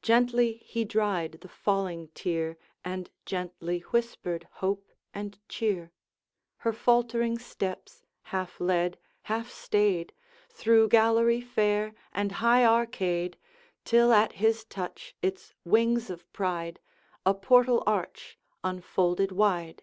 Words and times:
Gently 0.00 0.62
he 0.64 0.84
dried 0.84 1.40
the 1.40 1.48
falling 1.48 2.06
tear, 2.14 2.56
And 2.84 3.10
gently 3.26 3.80
whispered 3.80 4.46
hope 4.62 4.92
and 5.12 5.36
cheer; 5.48 5.90
Her 6.58 6.72
faltering 6.72 7.36
steps 7.36 8.04
half 8.30 8.60
led, 8.60 8.96
half 9.22 9.50
stayed, 9.50 10.12
Through 10.48 10.90
gallery 10.90 11.40
fair 11.40 11.94
and 12.12 12.30
high 12.30 12.64
arcade, 12.64 13.36
Till 13.84 14.12
at 14.12 14.34
his 14.34 14.64
touch 14.64 15.16
its 15.20 15.52
wings 15.64 16.10
of 16.10 16.32
pride 16.32 16.78
A 17.26 17.34
portal 17.34 17.82
arch 17.84 18.38
unfolded 18.62 19.32
wide. 19.32 19.82